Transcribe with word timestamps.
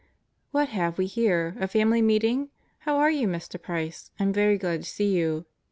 "What 0.49 0.69
have 0.69 0.97
we 0.97 1.05
here 1.05 1.55
a 1.59 1.67
family 1.67 2.01
meeting? 2.01 2.49
How 2.79 2.97
are 2.97 3.11
you, 3.11 3.27
Mr. 3.27 3.61
Price? 3.61 4.09
I'm 4.19 4.33
very 4.33 4.57
glad 4.57 4.81
to 4.81 4.89
see 4.89 5.15
you. 5.15 5.45